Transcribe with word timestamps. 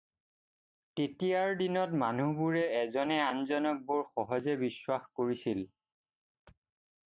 তেতিয়াৰ 0.99 1.51
দিনত 1.59 1.99
মানুহবোৰে 2.03 2.65
এজনে 2.79 3.19
আনজনক 3.27 3.85
বৰ 3.93 4.03
সহজে 4.09 4.59
বিশ্বাস 4.65 5.09
কৰিছিল। 5.21 5.65